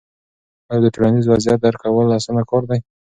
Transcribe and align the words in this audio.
آیا 0.71 0.81
د 0.83 0.87
ټولنیز 0.95 1.25
وضعیت 1.27 1.59
درک 1.61 1.79
کول 1.83 2.07
اسانه 2.17 2.43
کار 2.49 2.63
دی؟ 2.69 2.79